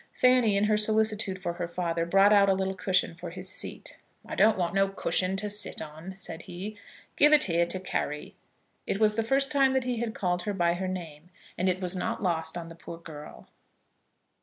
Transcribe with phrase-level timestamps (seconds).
[0.13, 3.99] Fanny, in her solicitude for her father, brought out a little cushion for his seat.
[4.25, 6.75] "I don't want no cushion to sit on," said he;
[7.17, 8.35] "give it here to Carry."
[8.87, 11.79] It was the first time that he had called her by her name, and it
[11.79, 13.47] was not lost on the poor girl.